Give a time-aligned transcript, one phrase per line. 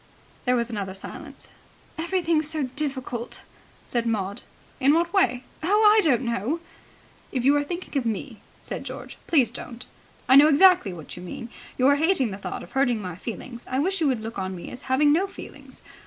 [0.45, 1.49] There was another silence.
[1.95, 3.41] "Everything's so difficult,"
[3.85, 4.41] said Maud.
[4.79, 6.59] "In what way?" "Oh, I don't know."
[7.31, 9.85] "If you are thinking of me," said George, "please don't.
[10.27, 11.49] I know exactly what you mean.
[11.77, 13.67] You are hating the thought of hurting my feelings.
[13.69, 15.83] I wish you would look on me as having no feelings.